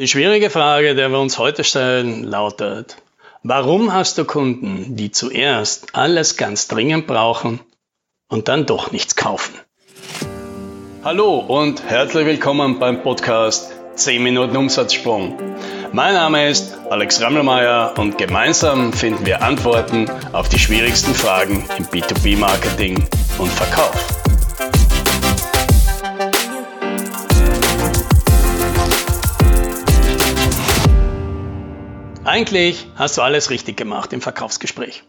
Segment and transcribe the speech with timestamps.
[0.00, 2.98] Die schwierige Frage, der wir uns heute stellen, lautet,
[3.42, 7.58] warum hast du Kunden, die zuerst alles ganz dringend brauchen
[8.28, 9.56] und dann doch nichts kaufen?
[11.02, 15.36] Hallo und herzlich willkommen beim Podcast 10 Minuten Umsatzsprung.
[15.90, 21.86] Mein Name ist Alex Rammelmeier und gemeinsam finden wir Antworten auf die schwierigsten Fragen im
[21.86, 23.04] B2B-Marketing
[23.38, 24.27] und Verkauf.
[32.28, 35.02] Eigentlich hast du alles richtig gemacht im Verkaufsgespräch.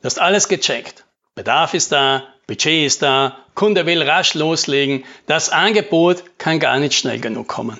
[0.00, 1.04] Du hast alles gecheckt.
[1.34, 6.94] Bedarf ist da, Budget ist da, Kunde will rasch loslegen, das Angebot kann gar nicht
[6.94, 7.78] schnell genug kommen.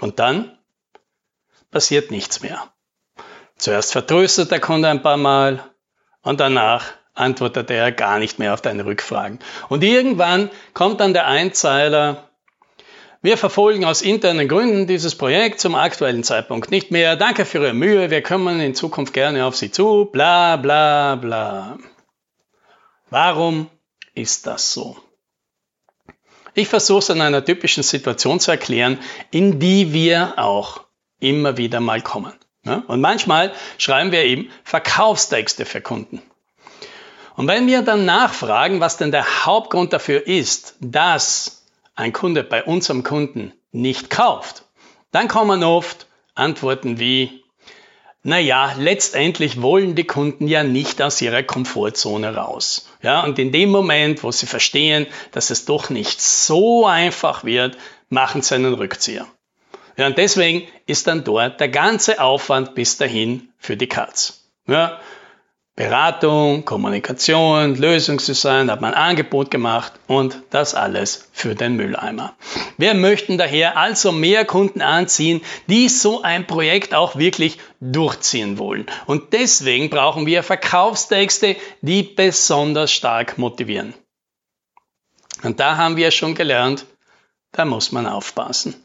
[0.00, 0.56] Und dann
[1.70, 2.72] passiert nichts mehr.
[3.58, 5.62] Zuerst vertröstet der Kunde ein paar Mal
[6.22, 9.38] und danach antwortet er gar nicht mehr auf deine Rückfragen.
[9.68, 12.30] Und irgendwann kommt dann der Einzeiler,
[13.24, 17.16] wir verfolgen aus internen Gründen dieses Projekt zum aktuellen Zeitpunkt nicht mehr.
[17.16, 18.10] Danke für Ihre Mühe.
[18.10, 20.04] Wir kommen in Zukunft gerne auf Sie zu.
[20.12, 21.78] Bla bla bla.
[23.08, 23.70] Warum
[24.12, 24.98] ist das so?
[26.52, 28.98] Ich versuche es in einer typischen Situation zu erklären,
[29.30, 30.82] in die wir auch
[31.18, 32.34] immer wieder mal kommen.
[32.88, 36.20] Und manchmal schreiben wir eben Verkaufstexte für Kunden.
[37.36, 41.63] Und wenn wir dann nachfragen, was denn der Hauptgrund dafür ist, dass
[41.94, 44.64] ein Kunde bei unserem Kunden nicht kauft,
[45.10, 47.44] dann kommen oft Antworten wie,
[48.22, 52.88] naja, letztendlich wollen die Kunden ja nicht aus ihrer Komfortzone raus.
[53.02, 57.76] Ja, und in dem Moment, wo sie verstehen, dass es doch nicht so einfach wird,
[58.08, 59.26] machen sie einen Rückzieher.
[59.96, 64.48] Ja, und deswegen ist dann dort der ganze Aufwand bis dahin für die Katz.
[64.66, 64.98] Ja,
[65.76, 72.36] Beratung, Kommunikation, Lösungsdesign, hat man Angebot gemacht und das alles für den Mülleimer.
[72.78, 78.86] Wir möchten daher also mehr Kunden anziehen, die so ein Projekt auch wirklich durchziehen wollen.
[79.06, 83.94] Und deswegen brauchen wir Verkaufstexte, die besonders stark motivieren.
[85.42, 86.86] Und da haben wir schon gelernt,
[87.50, 88.76] da muss man aufpassen.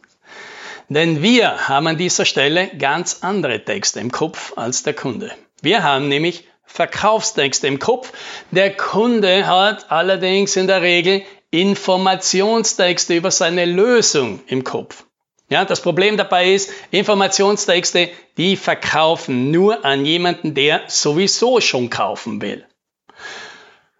[0.90, 5.32] Denn wir haben an dieser Stelle ganz andere Texte im Kopf als der Kunde.
[5.62, 8.14] Wir haben nämlich Verkaufstexte im Kopf.
[8.52, 15.04] Der Kunde hat allerdings in der Regel Informationstexte über seine Lösung im Kopf.
[15.50, 22.40] Ja, das Problem dabei ist, Informationstexte, die verkaufen nur an jemanden, der sowieso schon kaufen
[22.40, 22.66] will.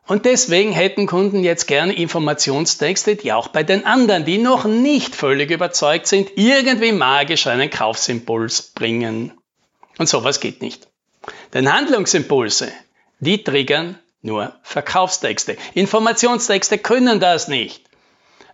[0.06, 5.16] Und deswegen hätten Kunden jetzt gerne Informationstexte, die auch bei den anderen, die noch nicht
[5.16, 9.34] völlig überzeugt sind, irgendwie magisch einen Kaufsimpuls bringen.
[9.98, 10.89] Und sowas geht nicht.
[11.54, 12.72] Denn Handlungsimpulse,
[13.20, 15.58] die triggern nur Verkaufstexte.
[15.74, 17.90] Informationstexte können das nicht.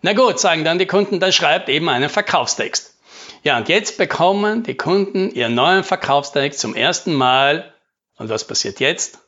[0.01, 2.95] Na gut, sagen dann die Kunden, dann schreibt eben einen Verkaufstext.
[3.43, 7.73] Ja, und jetzt bekommen die Kunden ihren neuen Verkaufstext zum ersten Mal.
[8.17, 9.19] Und was passiert jetzt?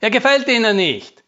[0.00, 1.24] Er gefällt ihnen nicht.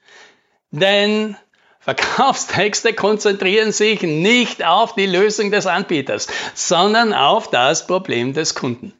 [0.70, 1.36] Denn
[1.80, 8.94] Verkaufstexte konzentrieren sich nicht auf die Lösung des Anbieters, sondern auf das Problem des Kunden.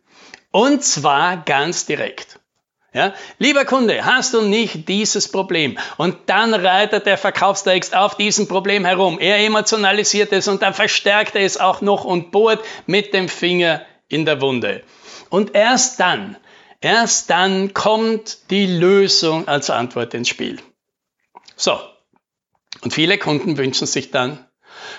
[0.50, 2.40] Und zwar ganz direkt.
[2.94, 3.14] Ja?
[3.38, 5.78] Lieber Kunde, hast du nicht dieses Problem?
[5.96, 9.18] Und dann reitet der Verkaufstext auf diesem Problem herum.
[9.18, 13.82] Er emotionalisiert es und dann verstärkt er es auch noch und bohrt mit dem Finger
[14.08, 14.82] in der Wunde.
[15.30, 16.36] Und erst dann,
[16.82, 20.60] erst dann kommt die Lösung als Antwort ins Spiel.
[21.56, 21.80] So.
[22.82, 24.44] Und viele Kunden wünschen sich dann,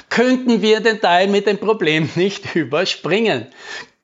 [0.09, 3.47] könnten wir den Teil mit dem Problem nicht überspringen?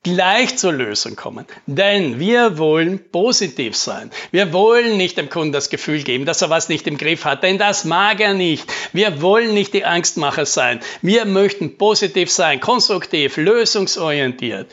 [0.03, 1.45] Gleich zur Lösung kommen.
[1.65, 4.11] Denn wir wollen positiv sein.
[4.31, 7.43] Wir wollen nicht dem Kunden das Gefühl geben, dass er was nicht im Griff hat,
[7.43, 8.71] denn das mag er nicht.
[8.93, 10.79] Wir wollen nicht die Angstmacher sein.
[11.01, 14.71] Wir möchten positiv sein, konstruktiv, lösungsorientiert.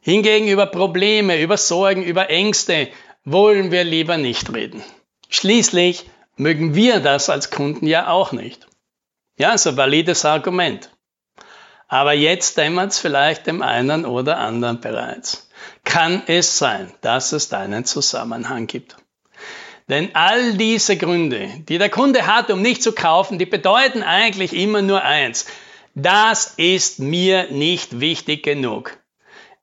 [0.00, 2.88] Hingegen über Probleme, über Sorgen, über Ängste
[3.24, 4.82] wollen wir lieber nicht reden.
[5.30, 6.04] Schließlich
[6.36, 8.66] mögen wir das als Kunden ja auch nicht.
[9.38, 10.90] Ja, so valides Argument.
[11.94, 15.48] Aber jetzt dämmert es vielleicht dem einen oder anderen bereits.
[15.84, 18.96] Kann es sein, dass es da einen Zusammenhang gibt?
[19.88, 24.54] Denn all diese Gründe, die der Kunde hat, um nicht zu kaufen, die bedeuten eigentlich
[24.54, 25.46] immer nur eins.
[25.94, 28.98] Das ist mir nicht wichtig genug.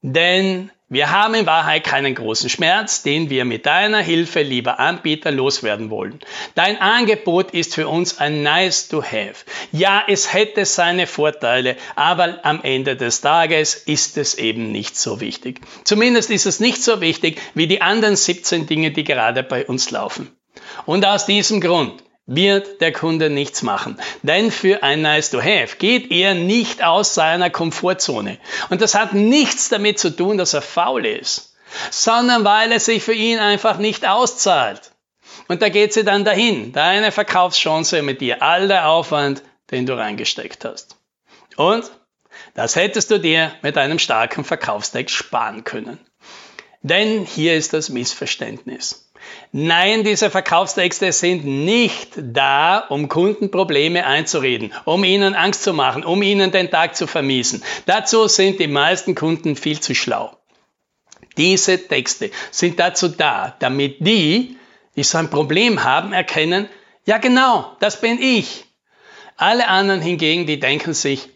[0.01, 5.31] Denn wir haben in Wahrheit keinen großen Schmerz, den wir mit deiner Hilfe, lieber Anbieter,
[5.31, 6.19] loswerden wollen.
[6.53, 9.45] Dein Angebot ist für uns ein nice to have.
[9.71, 15.21] Ja, es hätte seine Vorteile, aber am Ende des Tages ist es eben nicht so
[15.21, 15.61] wichtig.
[15.85, 19.91] Zumindest ist es nicht so wichtig wie die anderen 17 Dinge, die gerade bei uns
[19.91, 20.29] laufen.
[20.85, 22.03] Und aus diesem Grund
[22.35, 23.99] wird der Kunde nichts machen.
[24.23, 28.37] Denn für ein Nice to Have geht er nicht aus seiner Komfortzone.
[28.69, 31.55] Und das hat nichts damit zu tun, dass er faul ist,
[31.89, 34.91] sondern weil es sich für ihn einfach nicht auszahlt.
[35.47, 39.97] Und da geht sie dann dahin, deine Verkaufschance mit dir, all der Aufwand, den du
[39.97, 40.95] reingesteckt hast.
[41.57, 41.91] Und
[42.53, 45.99] das hättest du dir mit einem starken Verkaufstext sparen können.
[46.81, 49.10] Denn hier ist das Missverständnis.
[49.53, 56.05] Nein, diese Verkaufstexte sind nicht da, um Kunden Probleme einzureden, um ihnen Angst zu machen,
[56.05, 57.61] um ihnen den Tag zu vermiesen.
[57.85, 60.37] Dazu sind die meisten Kunden viel zu schlau.
[61.35, 64.57] Diese Texte sind dazu da, damit die,
[64.95, 66.69] die so ein Problem haben, erkennen,
[67.05, 68.65] ja genau, das bin ich.
[69.35, 71.27] Alle anderen hingegen, die denken sich,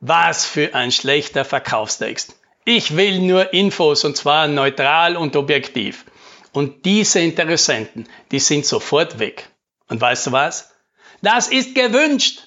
[0.00, 2.36] was für ein schlechter Verkaufstext.
[2.64, 6.04] Ich will nur Infos und zwar neutral und objektiv.
[6.52, 9.48] Und diese Interessenten, die sind sofort weg.
[9.88, 10.70] Und weißt du was?
[11.22, 12.40] Das ist gewünscht.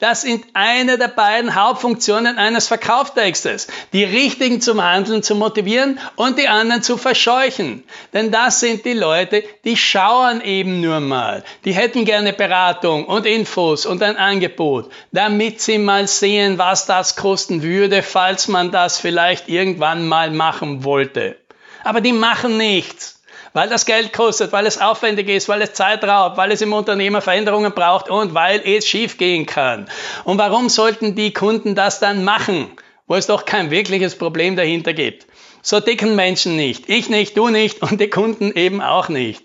[0.00, 3.66] Das sind eine der beiden Hauptfunktionen eines Verkauftextes.
[3.92, 7.82] Die Richtigen zum Handeln zu motivieren und die anderen zu verscheuchen.
[8.12, 11.42] Denn das sind die Leute, die schauen eben nur mal.
[11.64, 17.16] Die hätten gerne Beratung und Infos und ein Angebot, damit sie mal sehen, was das
[17.16, 21.36] kosten würde, falls man das vielleicht irgendwann mal machen wollte.
[21.82, 23.17] Aber die machen nichts
[23.52, 26.72] weil das Geld kostet, weil es aufwendig ist, weil es Zeit raubt, weil es im
[26.72, 29.88] Unternehmer Veränderungen braucht und weil es schiefgehen kann.
[30.24, 32.70] Und warum sollten die Kunden das dann machen,
[33.06, 35.26] wo es doch kein wirkliches Problem dahinter gibt?
[35.62, 36.88] So dicken Menschen nicht.
[36.88, 39.44] Ich nicht, du nicht und die Kunden eben auch nicht.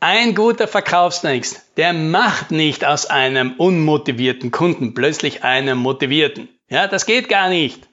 [0.00, 6.48] Ein guter Verkaufstext, der macht nicht aus einem unmotivierten Kunden plötzlich einen motivierten.
[6.68, 7.88] Ja, das geht gar nicht.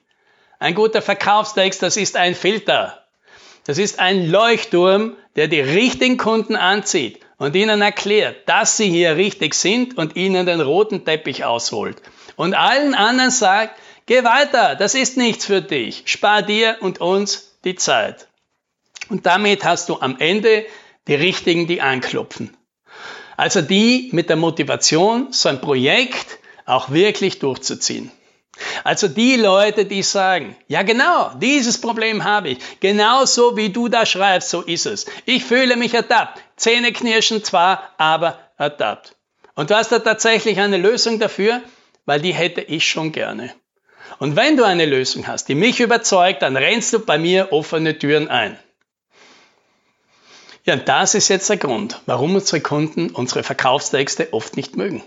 [0.58, 2.99] Ein guter Verkaufstext, das ist ein Filter.
[3.70, 9.14] Das ist ein Leuchtturm, der die richtigen Kunden anzieht und ihnen erklärt, dass sie hier
[9.14, 12.02] richtig sind und ihnen den roten Teppich ausholt.
[12.34, 17.58] Und allen anderen sagt, geh weiter, das ist nichts für dich, spar dir und uns
[17.62, 18.26] die Zeit.
[19.08, 20.66] Und damit hast du am Ende
[21.06, 22.56] die Richtigen, die anklopfen.
[23.36, 28.10] Also die mit der Motivation, so ein Projekt auch wirklich durchzuziehen.
[28.84, 34.04] Also die Leute, die sagen, ja genau, dieses Problem habe ich, genauso wie du da
[34.04, 35.06] schreibst, so ist es.
[35.24, 39.16] Ich fühle mich ertappt, Zähne knirschen zwar, aber ertappt.
[39.54, 41.60] Und du hast da tatsächlich eine Lösung dafür,
[42.06, 43.54] weil die hätte ich schon gerne.
[44.18, 47.98] Und wenn du eine Lösung hast, die mich überzeugt, dann rennst du bei mir offene
[47.98, 48.58] Türen ein.
[50.64, 55.02] Ja, und das ist jetzt der Grund, warum unsere Kunden unsere Verkaufstexte oft nicht mögen.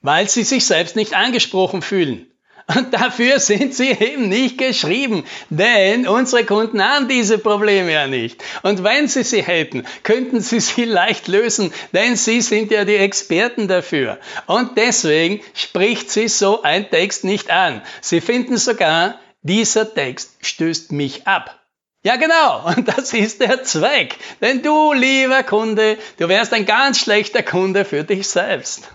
[0.00, 2.30] Weil sie sich selbst nicht angesprochen fühlen.
[2.74, 8.42] Und dafür sind sie eben nicht geschrieben, denn unsere Kunden haben diese Probleme ja nicht.
[8.62, 12.96] Und wenn sie sie hätten, könnten sie sie leicht lösen, denn sie sind ja die
[12.96, 14.18] Experten dafür.
[14.46, 17.82] Und deswegen spricht sie so ein Text nicht an.
[18.00, 21.60] Sie finden sogar, dieser Text stößt mich ab.
[22.02, 22.66] Ja, genau.
[22.66, 24.16] Und das ist der Zweck.
[24.40, 28.90] Denn du, lieber Kunde, du wärst ein ganz schlechter Kunde für dich selbst.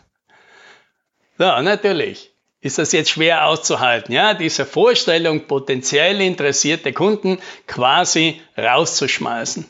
[1.37, 2.30] Ja, natürlich
[2.61, 9.65] ist das jetzt schwer auszuhalten, ja, diese Vorstellung, potenziell interessierte Kunden quasi rauszuschmeißen.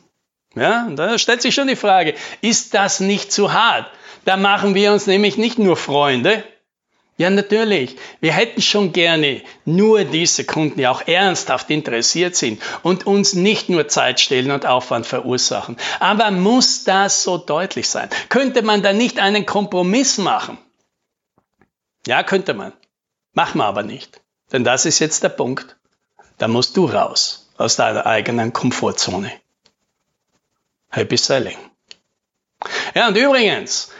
[0.56, 3.90] Ja, und da stellt sich schon die Frage, ist das nicht zu hart?
[4.26, 6.44] Da machen wir uns nämlich nicht nur Freunde.
[7.18, 7.98] Ja, natürlich.
[8.20, 13.70] Wir hätten schon gerne nur diese Kunden, die auch ernsthaft interessiert sind und uns nicht
[13.70, 15.78] nur Zeit stellen und Aufwand verursachen.
[16.00, 18.10] Aber muss das so deutlich sein?
[18.30, 20.58] Könnte man da nicht einen Kompromiss machen?
[22.08, 22.74] Ja, könnte man.
[23.34, 24.22] Machen wir aber nicht.
[24.52, 25.78] Denn das ist jetzt der Punkt.
[26.38, 29.32] Da musst du raus aus deiner eigenen Komfortzone.
[30.90, 31.58] Happy Selling.
[32.94, 33.92] Ja, und übrigens,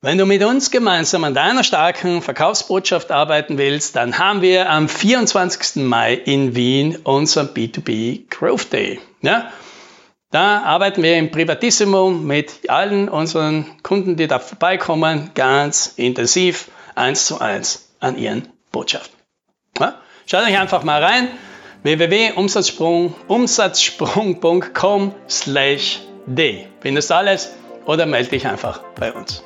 [0.00, 4.88] wenn du mit uns gemeinsam an deiner starken Verkaufsbotschaft arbeiten willst, dann haben wir am
[4.88, 5.82] 24.
[5.84, 8.98] Mai in Wien unseren B2B Growth Day.
[9.20, 9.52] Ja?
[10.30, 17.26] Da arbeiten wir im Privatissimo mit allen unseren Kunden, die da vorbeikommen, ganz intensiv, eins
[17.26, 19.10] zu eins an ihren Botschaft.
[19.78, 20.00] Ja?
[20.26, 21.28] Schaut euch einfach mal rein
[21.82, 26.66] www.umsatzsprung, umsatzsprung.com slash d.
[26.80, 27.52] Findest alles
[27.86, 29.42] oder melde dich einfach bei uns.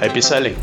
[0.00, 0.56] Happy Selling!